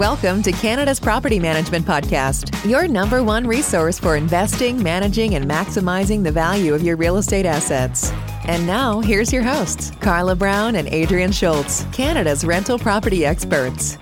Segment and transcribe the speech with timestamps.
[0.00, 6.24] Welcome to Canada's Property Management Podcast, your number one resource for investing, managing, and maximizing
[6.24, 8.10] the value of your real estate assets.
[8.46, 13.98] And now, here's your hosts, Carla Brown and Adrian Schultz, Canada's rental property experts.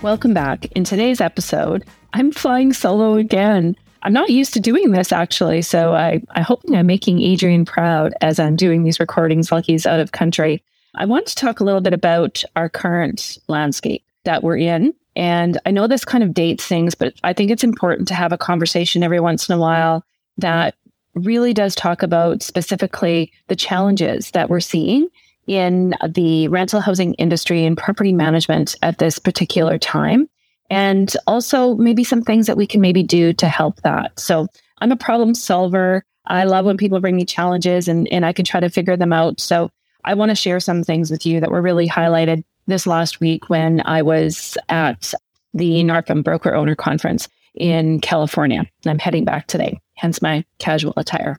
[0.00, 0.66] Welcome back.
[0.66, 3.74] In today's episode, I'm flying solo again.
[4.04, 8.14] I'm not used to doing this actually, so I, I hope I'm making Adrian proud
[8.20, 10.62] as I'm doing these recordings while he's out of country.
[10.96, 14.94] I want to talk a little bit about our current landscape that we're in.
[15.16, 18.32] And I know this kind of dates things, but I think it's important to have
[18.32, 20.04] a conversation every once in a while
[20.38, 20.74] that
[21.14, 25.08] really does talk about specifically the challenges that we're seeing
[25.46, 30.28] in the rental housing industry and property management at this particular time.
[30.70, 34.18] And also maybe some things that we can maybe do to help that.
[34.18, 36.04] So I'm a problem solver.
[36.26, 39.12] I love when people bring me challenges and, and I can try to figure them
[39.12, 39.40] out.
[39.40, 39.70] So
[40.04, 43.48] I want to share some things with you that were really highlighted this last week
[43.48, 45.14] when I was at
[45.52, 48.58] the NARPM Broker Owner Conference in California.
[48.58, 51.38] And I'm heading back today, hence my casual attire.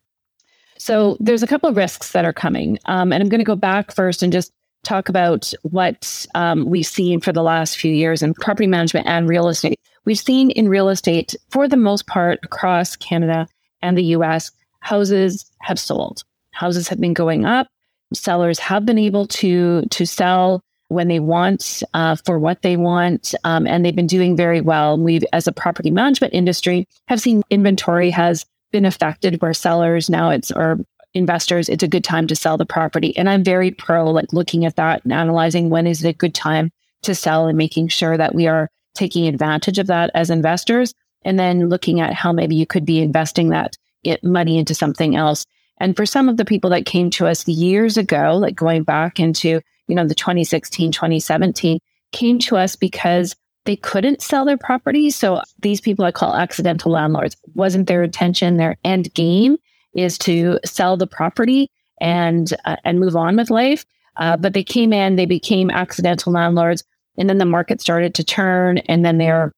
[0.77, 2.79] So there's a couple of risks that are coming.
[2.85, 4.51] Um, and I'm going to go back first and just
[4.83, 9.27] talk about what um, we've seen for the last few years in property management and
[9.27, 9.79] real estate.
[10.05, 13.47] We've seen in real estate, for the most part, across Canada
[13.81, 16.23] and the US, houses have sold.
[16.51, 17.67] Houses have been going up
[18.15, 23.33] sellers have been able to to sell when they want uh, for what they want
[23.43, 24.97] um, and they've been doing very well.
[24.97, 30.29] We as a property management industry have seen inventory has been affected where sellers now
[30.29, 30.79] it's or
[31.13, 33.15] investors it's a good time to sell the property.
[33.17, 36.35] And i'm very pro like looking at that and analyzing when is it a good
[36.35, 36.71] time
[37.03, 41.39] to sell and making sure that we are taking advantage of that as investors and
[41.39, 43.77] then looking at how maybe you could be investing that
[44.23, 45.45] money into something else
[45.79, 49.19] and for some of the people that came to us years ago, like going back
[49.19, 51.79] into, you know, the 2016, 2017,
[52.11, 55.09] came to us because they couldn't sell their property.
[55.09, 58.57] So these people I call accidental landlords wasn't their intention.
[58.57, 59.57] Their end game
[59.93, 61.69] is to sell the property
[61.99, 63.85] and uh, and move on with life.
[64.17, 66.83] Uh, but they came in, they became accidental landlords,
[67.17, 69.51] and then the market started to turn, and then they're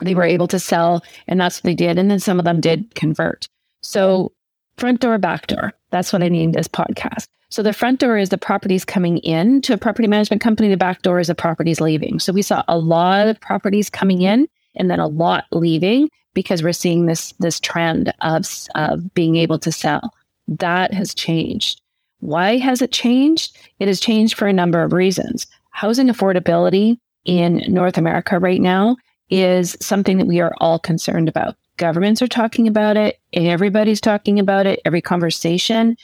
[0.00, 1.98] they were able to sell, and that's what they did.
[1.98, 3.48] And then some of them did convert.
[3.82, 4.32] So
[4.76, 5.72] front door, back door.
[5.90, 7.26] That's what I named this podcast.
[7.50, 10.68] So the front door is the properties coming in to a property management company.
[10.68, 12.18] The back door is the properties leaving.
[12.18, 16.62] So we saw a lot of properties coming in and then a lot leaving because
[16.62, 20.12] we're seeing this this trend of, of being able to sell.
[20.48, 21.80] That has changed.
[22.18, 23.56] Why has it changed?
[23.78, 25.46] It has changed for a number of reasons.
[25.70, 28.96] Housing affordability in North America right now
[29.30, 33.20] is something that we are all concerned about governments are talking about it.
[33.32, 34.80] Everybody's talking about it.
[34.84, 35.96] Every conversation,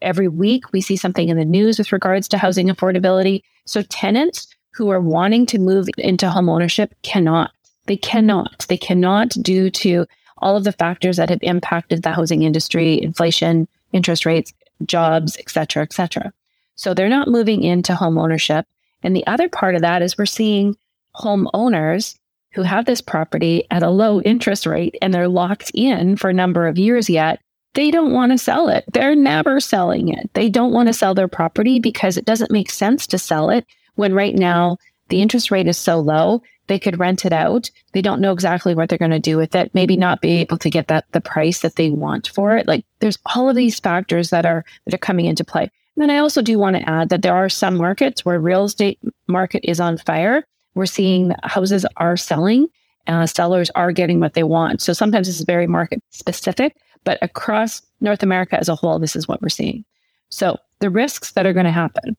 [0.00, 3.42] every week, we see something in the news with regards to housing affordability.
[3.64, 7.52] So tenants who are wanting to move into home ownership cannot.
[7.86, 8.66] They cannot.
[8.68, 10.06] They cannot due to
[10.38, 14.52] all of the factors that have impacted the housing industry, inflation, interest rates,
[14.86, 16.32] jobs, et cetera, et cetera.
[16.74, 18.66] So they're not moving into home ownership.
[19.02, 20.76] And the other part of that is we're seeing
[21.14, 22.16] homeowners
[22.52, 26.34] who have this property at a low interest rate and they're locked in for a
[26.34, 27.40] number of years yet,
[27.74, 28.84] they don't want to sell it.
[28.92, 30.30] They're never selling it.
[30.34, 33.66] They don't want to sell their property because it doesn't make sense to sell it
[33.94, 34.76] when right now
[35.08, 36.42] the interest rate is so low.
[36.66, 37.70] They could rent it out.
[37.92, 39.74] They don't know exactly what they're going to do with it.
[39.74, 42.68] Maybe not be able to get that the price that they want for it.
[42.68, 45.62] Like there's all of these factors that are that are coming into play.
[45.96, 48.64] And then I also do want to add that there are some markets where real
[48.64, 50.44] estate market is on fire
[50.74, 52.66] we're seeing houses are selling.
[53.06, 54.80] Uh, sellers are getting what they want.
[54.80, 59.16] So sometimes this is very market specific, but across North America as a whole, this
[59.16, 59.84] is what we're seeing.
[60.28, 62.16] So the risks that are going to happen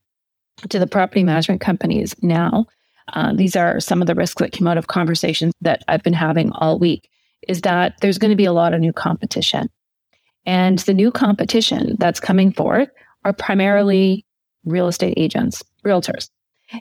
[0.69, 2.65] to the property management companies now,
[3.13, 6.13] uh, these are some of the risks that came out of conversations that I've been
[6.13, 7.09] having all week,
[7.47, 9.69] is that there's going to be a lot of new competition.
[10.45, 12.89] And the new competition that's coming forth
[13.23, 14.25] are primarily
[14.65, 16.29] real estate agents, realtors.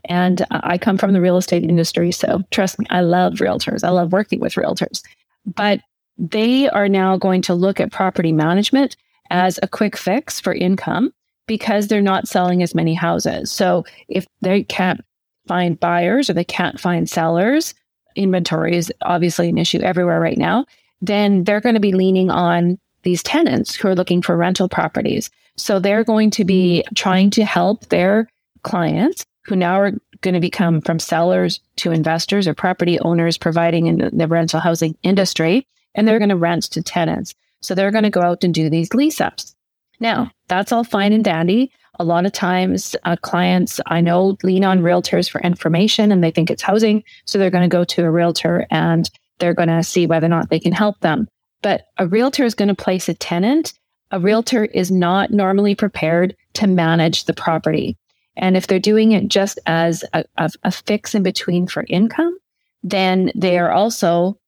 [0.06, 2.12] And I come from the real estate industry.
[2.12, 3.84] So trust me, I love realtors.
[3.84, 5.02] I love working with realtors.
[5.46, 5.80] But
[6.18, 8.96] they are now going to look at property management
[9.30, 11.12] as a quick fix for income
[11.46, 13.50] because they're not selling as many houses.
[13.50, 15.00] So if they can't
[15.48, 17.74] find buyers or they can't find sellers,
[18.14, 20.66] inventory is obviously an issue everywhere right now,
[21.00, 25.30] then they're going to be leaning on these tenants who are looking for rental properties.
[25.56, 28.28] So they're going to be trying to help their
[28.62, 33.86] clients who now are going to become from sellers to investors or property owners providing
[33.86, 37.34] in the rental housing industry, and they're going to rent to tenants.
[37.60, 39.54] So they're going to go out and do these lease ups.
[40.00, 41.70] Now, that's all fine and dandy.
[42.00, 46.30] A lot of times, uh, clients I know lean on realtors for information and they
[46.30, 47.04] think it's housing.
[47.26, 49.08] So they're going to go to a realtor and
[49.38, 51.28] they're going to see whether or not they can help them.
[51.62, 53.74] But a realtor is going to place a tenant.
[54.10, 57.96] A realtor is not normally prepared to manage the property.
[58.36, 62.38] And if they're doing it just as a, a, fix in between for income,
[62.82, 64.38] then they are also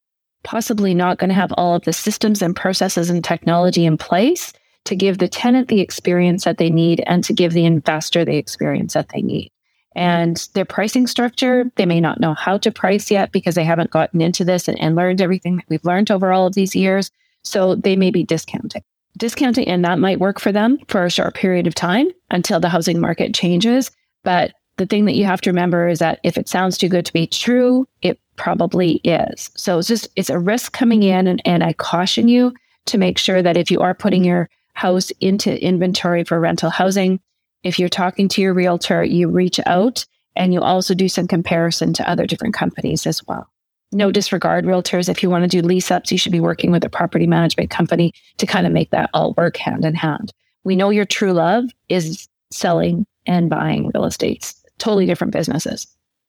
[0.42, 4.52] possibly not going to have all of the systems and processes and technology in place
[4.84, 8.36] to give the tenant the experience that they need and to give the investor the
[8.36, 9.50] experience that they need.
[9.96, 13.90] And their pricing structure, they may not know how to price yet because they haven't
[13.90, 17.10] gotten into this and, and learned everything that we've learned over all of these years.
[17.42, 18.82] So they may be discounting.
[19.16, 22.69] Discounting, and that might work for them for a short period of time until the
[22.69, 23.90] housing market changes.
[24.25, 27.06] But the thing that you have to remember is that if it sounds too good
[27.06, 29.50] to be true, it probably is.
[29.55, 31.19] So it's just, it's a risk coming mm-hmm.
[31.19, 31.26] in.
[31.28, 32.52] And, and I caution you
[32.87, 37.20] to make sure that if you are putting your house into inventory for rental housing.
[37.62, 40.05] If you're talking to your realtor, you reach out
[40.37, 43.49] and you also do some comparison to other different companies as well.
[43.94, 45.08] No disregard realtors.
[45.08, 47.70] If you want to do lease ups, you should be working with a property management
[47.70, 50.32] company to kind of make that all work hand in hand.
[50.64, 55.87] We know your true love is selling and buying real estates, totally different businesses.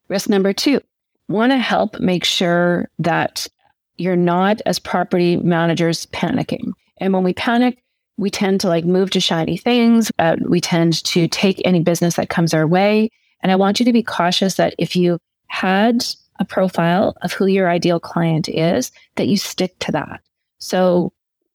[0.07, 0.79] Risk number two,
[1.27, 3.47] want to help make sure that
[3.97, 6.71] you're not, as property managers, panicking.
[6.97, 7.81] And when we panic,
[8.17, 10.11] we tend to like move to shiny things.
[10.19, 13.09] Uh, we tend to take any business that comes our way.
[13.41, 16.05] And I want you to be cautious that if you had
[16.39, 20.21] a profile of who your ideal client is, that you stick to that.
[20.59, 21.13] So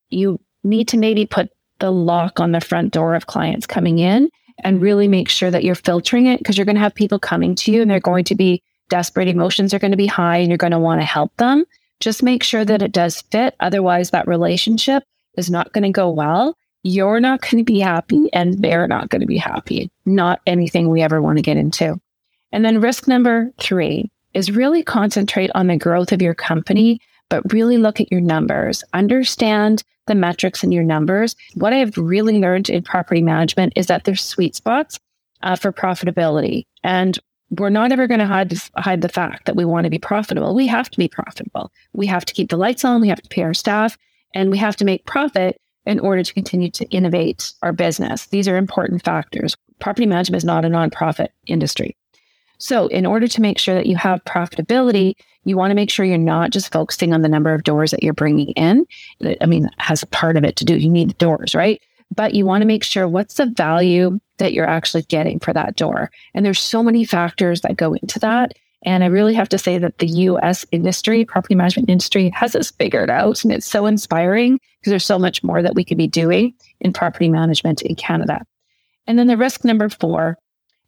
[0.09, 4.31] you need to maybe put the lock on the front door of clients coming in
[4.63, 7.55] and really make sure that you're filtering it because you're going to have people coming
[7.57, 9.29] to you and they're going to be desperate.
[9.29, 11.65] Emotions are going to be high and you're going to want to help them.
[12.01, 13.55] Just make sure that it does fit.
[13.61, 15.03] Otherwise, that relationship
[15.37, 19.09] is not going to go well, you're not going to be happy and they're not
[19.09, 19.91] going to be happy.
[20.07, 22.01] Not anything we ever want to get into.
[22.53, 27.53] And then risk number three is really concentrate on the growth of your company, but
[27.53, 28.85] really look at your numbers.
[28.93, 31.37] Understand the metrics in your numbers.
[31.55, 34.99] What I've really learned in property management is that there's sweet spots
[35.43, 36.67] uh, for profitability.
[36.83, 37.19] And
[37.51, 40.55] we're not ever going to hide, hide the fact that we want to be profitable.
[40.55, 41.73] We have to be profitable.
[41.93, 43.01] We have to keep the lights on.
[43.01, 43.97] We have to pay our staff
[44.35, 48.27] and we have to make profit in order to continue to innovate our business.
[48.27, 49.57] These are important factors.
[49.81, 51.97] Property management is not a nonprofit industry.
[52.61, 55.15] So, in order to make sure that you have profitability,
[55.45, 58.03] you want to make sure you're not just focusing on the number of doors that
[58.03, 58.87] you're bringing in.
[59.41, 60.77] I mean, has a part of it to do.
[60.77, 61.81] You need the doors, right?
[62.15, 65.77] But you want to make sure what's the value that you're actually getting for that
[65.77, 66.11] door.
[66.35, 68.53] And there's so many factors that go into that.
[68.85, 72.71] And I really have to say that the US industry, property management industry, has this
[72.73, 73.43] figured out.
[73.43, 76.93] And it's so inspiring because there's so much more that we could be doing in
[76.93, 78.45] property management in Canada.
[79.07, 80.37] And then the risk number four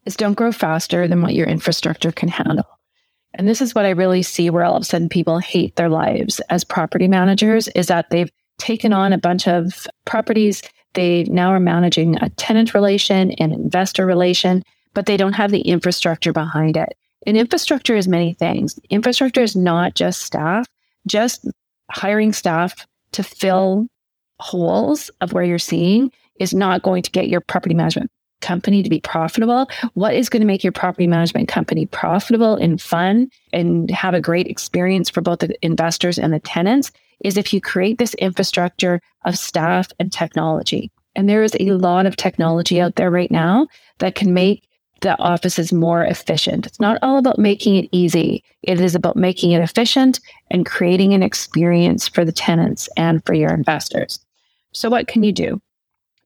[0.05, 2.67] is don't grow faster than what your infrastructure can handle.
[3.35, 5.89] And this is what I really see where all of a sudden people hate their
[5.89, 10.63] lives as property managers is that they've taken on a bunch of properties.
[10.95, 14.63] They now are managing a tenant relation and investor relation,
[14.93, 16.95] but they don't have the infrastructure behind it.
[17.27, 18.79] And infrastructure is many things.
[18.91, 20.67] Infrastructure is not just staff,
[21.07, 21.49] just
[21.91, 23.87] hiring staff to fill
[24.41, 26.11] holes of where you're seeing
[26.41, 28.11] is not going to get your property management
[28.43, 29.71] company to be profitable.
[29.95, 34.21] What is going to make your property management company profitable and fun and have a
[34.21, 36.91] great experience for both the investors and the tenants
[37.25, 40.91] is if you create this infrastructure of staff and technology.
[41.15, 44.65] And there is a lot of technology out there right now that can make
[45.03, 46.65] the office is more efficient.
[46.65, 48.45] It's not all about making it easy.
[48.63, 53.35] It is about making it efficient and creating an experience for the tenants and for
[53.35, 54.25] your investors.
[54.73, 55.61] So what can you do?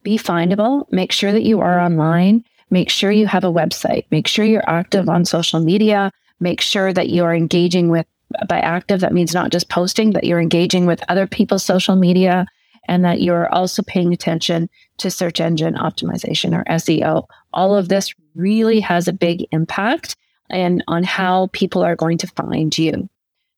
[0.07, 0.87] Be findable.
[0.93, 2.45] Make sure that you are online.
[2.71, 4.05] Make sure you have a website.
[4.13, 6.13] Make sure you're active on social media.
[6.39, 8.07] Make sure that you are engaging with
[8.49, 12.47] by active, that means not just posting, but you're engaging with other people's social media
[12.87, 17.27] and that you're also paying attention to search engine optimization or SEO.
[17.53, 20.15] All of this really has a big impact
[20.49, 23.09] and on how people are going to find you.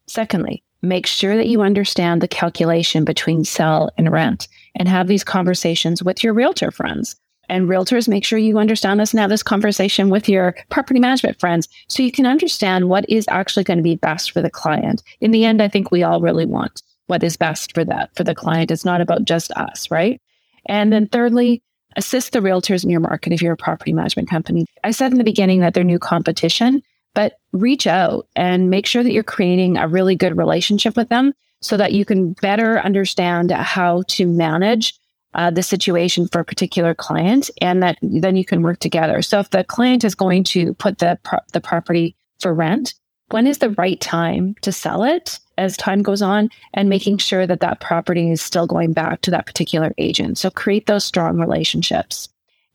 [0.07, 5.25] Secondly, make sure that you understand the calculation between sell and rent and have these
[5.25, 7.17] conversations with your realtor friends.
[7.49, 11.41] And realtors, make sure you understand this and have this conversation with your property management
[11.41, 15.03] friends so you can understand what is actually going to be best for the client.
[15.21, 18.23] In the end, I think we all really want what is best for that, for
[18.23, 18.71] the client.
[18.71, 20.21] It's not about just us, right?
[20.67, 21.63] And then thirdly,
[21.97, 24.67] assist the realtors in your market if you're a property management company.
[24.85, 26.83] I said in the beginning that they're new competition,
[27.19, 31.35] but reach out and make sure that you're creating a really good relationship with them
[31.61, 34.95] so that you can better understand how to manage
[35.35, 39.21] uh, the situation for a particular client, and that then you can work together.
[39.21, 42.95] So if the client is going to put the pro- the property for rent,
[43.31, 47.49] when is the right time to sell it as time goes on, and making sure
[47.49, 50.39] that that property is still going back to that particular agent.
[50.39, 52.29] So create those strong relationships.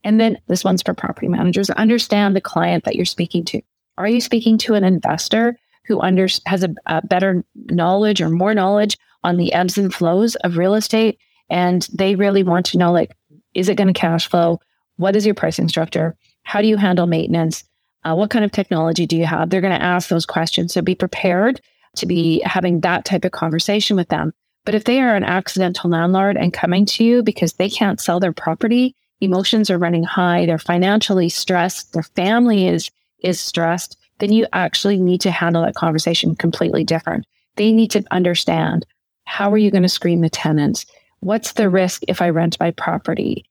[0.03, 1.69] And then this one's for property managers.
[1.69, 3.61] Understand the client that you're speaking to.
[3.97, 8.53] Are you speaking to an investor who under, has a, a better knowledge or more
[8.53, 11.19] knowledge on the ebbs and flows of real estate?
[11.49, 13.15] And they really want to know, like,
[13.53, 14.59] is it going to cash flow?
[14.97, 16.15] What is your pricing structure?
[16.43, 17.63] How do you handle maintenance?
[18.03, 19.49] Uh, what kind of technology do you have?
[19.49, 20.73] They're going to ask those questions.
[20.73, 21.61] So be prepared
[21.97, 24.33] to be having that type of conversation with them.
[24.65, 28.19] But if they are an accidental landlord and coming to you because they can't sell
[28.19, 32.89] their property, emotions are running high, they're financially stressed, their family is
[33.23, 37.25] is stressed, then you actually need to handle that conversation completely different.
[37.55, 38.85] They need to understand
[39.25, 40.85] how are you going to screen the tenants?
[41.21, 43.45] What's the risk if I rent my property?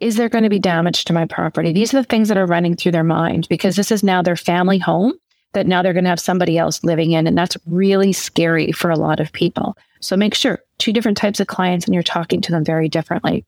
[0.00, 1.72] Is there going to be damage to my property?
[1.72, 4.36] These are the things that are running through their mind because this is now their
[4.36, 5.12] family home
[5.52, 7.26] that now they're going to have somebody else living in.
[7.26, 9.76] And that's really scary for a lot of people.
[10.00, 13.44] So make sure two different types of clients and you're talking to them very differently.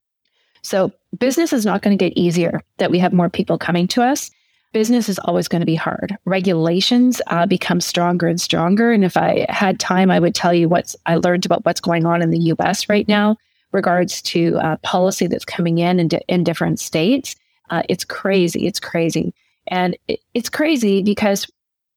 [0.63, 4.03] So business is not going to get easier that we have more people coming to
[4.03, 4.31] us
[4.73, 6.17] business is always going to be hard.
[6.25, 8.93] Regulations uh, become stronger and stronger.
[8.93, 12.07] And if I had time, I would tell you what I learned about what's going
[12.07, 12.89] on in the U.S.
[12.89, 13.37] right now,
[13.73, 17.37] regards to uh, policy that's coming in in, di- in different states.
[17.71, 18.67] Uh, it's crazy.
[18.67, 19.35] It's crazy,
[19.69, 21.51] and it, it's crazy because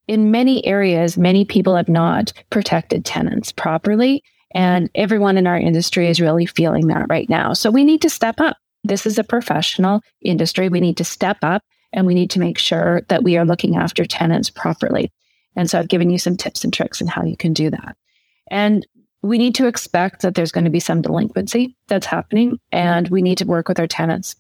[0.08, 6.10] in many areas, many people have not protected tenants properly, and everyone in our industry
[6.10, 7.54] is really feeling that right now.
[7.54, 8.58] So we need to step up.
[8.84, 10.70] This is a professional industry.
[10.70, 13.76] We need to step up and we need to make sure that we are looking
[13.76, 15.12] after tenants properly.
[15.56, 17.96] And so I've given you some tips and tricks on how you can do that.
[18.50, 18.86] And
[19.22, 23.22] we need to expect that there's going to be some delinquency that's happening, and we
[23.22, 24.36] need to work with our tenants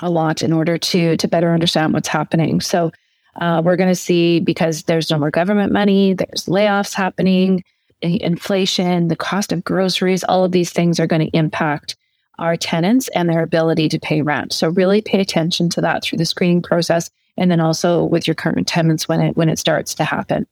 [0.00, 2.60] a lot in order to to better understand what's happening.
[2.60, 2.92] So
[3.40, 7.64] uh, we're going to see because there's no more government money, there's layoffs happening,
[8.02, 11.96] inflation, the cost of groceries, all of these things are going to impact
[12.38, 14.52] our tenants and their ability to pay rent.
[14.52, 18.34] So really pay attention to that through the screening process and then also with your
[18.34, 20.46] current tenants when it when it starts to happen.